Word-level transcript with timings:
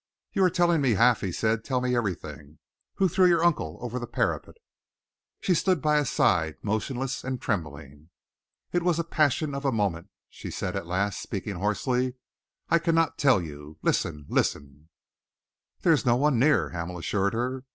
"You 0.33 0.43
are 0.43 0.49
telling 0.49 0.81
me 0.81 0.93
half," 0.95 1.21
he 1.21 1.31
said. 1.31 1.63
"Tell 1.63 1.79
me 1.79 1.95
everything. 1.95 2.57
Who 2.95 3.07
threw 3.07 3.27
your 3.27 3.45
uncle 3.45 3.77
over 3.81 3.99
the 3.99 4.07
parapet?" 4.07 4.55
She 5.41 5.53
stood 5.53 5.79
by 5.79 5.97
his 5.97 6.09
side, 6.09 6.57
motionless 6.63 7.23
and 7.23 7.39
trembling. 7.39 8.09
"It 8.71 8.81
was 8.81 8.97
the 8.97 9.03
passion 9.03 9.53
of 9.53 9.63
a 9.63 9.71
moment," 9.71 10.09
she 10.27 10.49
said 10.49 10.75
at 10.75 10.87
last, 10.87 11.21
speaking 11.21 11.57
hoarsely. 11.57 12.15
"I 12.67 12.79
cannot 12.79 13.19
tell 13.19 13.43
you. 13.43 13.77
Listen! 13.83 14.25
Listen!" 14.27 14.89
"There 15.81 15.93
is 15.93 16.03
no 16.03 16.15
one 16.15 16.39
near," 16.39 16.69
Hamel 16.69 16.97
assured 16.97 17.33
her. 17.33 17.65